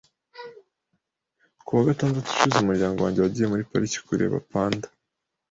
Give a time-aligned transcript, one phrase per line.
[1.65, 4.87] Ku wa gatandatu ushize, umuryango wanjye wagiye muri pariki kureba panda.